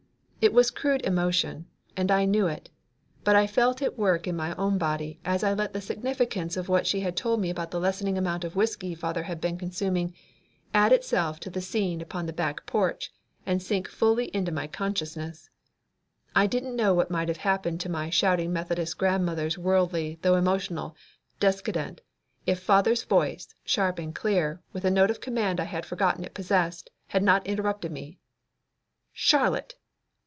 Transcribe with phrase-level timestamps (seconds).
[0.43, 2.67] It was crude emotion, and I knew it,
[3.23, 6.67] but I felt it work in my own body as I let the significance of
[6.67, 10.15] what she had told me about the lessening amount of whiskey father had been consuming
[10.73, 13.11] add itself to the scene upon the back porch
[13.45, 15.47] and sink fully into my consciousness.
[16.35, 20.95] I don't know what might have happened to my shouting Methodist grandmother's worldly though emotional
[21.39, 22.01] descendant
[22.47, 26.33] if father's voice, sharp and clear, with a note of command I had forgotten it
[26.33, 28.17] possessed, had not interrupted me.
[29.13, 29.75] "Charlotte!